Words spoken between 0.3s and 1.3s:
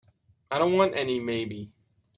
I don't want any